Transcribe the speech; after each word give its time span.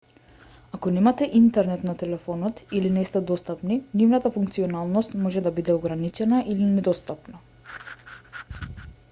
ако 0.75 0.91
немате 0.93 1.25
интернет 1.39 1.83
на 1.89 1.93
телефонот 2.03 2.63
или 2.79 2.89
не 2.95 3.03
сте 3.09 3.21
достапни 3.33 3.77
нивната 3.93 4.31
функционалност 4.39 5.15
може 5.27 5.45
да 5.49 5.53
биде 5.61 5.73
ограничена 5.77 6.43
или 6.47 6.65
недостапна 6.65 7.39